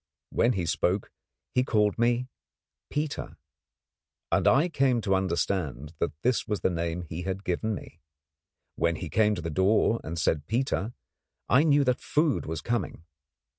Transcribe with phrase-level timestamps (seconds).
[0.31, 1.11] Whenever he spoke
[1.53, 2.27] he called me
[2.89, 3.37] 'Peter,'
[4.31, 8.01] and I came to understand that this was the name he had given me.
[8.77, 10.95] When he came to the door and said 'Peter,'
[11.47, 13.05] I knew that food was coming.